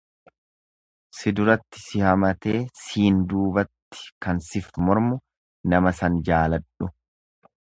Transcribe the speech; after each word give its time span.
Si 1.17 1.33
duratti 1.39 1.81
si 1.87 2.01
hamatee 2.05 2.55
siin 2.85 3.19
duubatti 3.35 4.09
kan 4.27 4.41
sif 4.49 4.73
mormu, 4.89 5.21
nama 5.75 5.95
san 6.01 6.19
jaaladhu. 6.31 6.91